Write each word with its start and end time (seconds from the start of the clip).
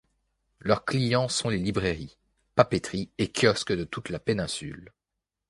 Leurs 0.59 0.83
clients 0.83 1.29
sont 1.29 1.49
les 1.49 1.59
librairies, 1.59 2.17
papeteries 2.55 3.11
et 3.19 3.31
kiosques 3.31 3.77
de 3.77 3.83
toute 3.83 4.09
la 4.09 4.17
Péninsule. 4.17 4.91